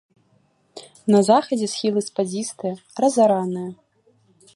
На 1.15 1.19
захадзе 1.27 1.67
схілы 1.73 2.01
спадзістыя, 2.07 2.73
разараныя. 3.05 3.69